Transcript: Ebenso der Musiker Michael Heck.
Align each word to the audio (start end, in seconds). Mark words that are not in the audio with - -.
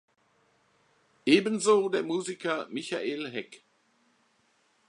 Ebenso 1.27 1.87
der 1.87 2.01
Musiker 2.01 2.67
Michael 2.71 3.29
Heck. 3.29 3.63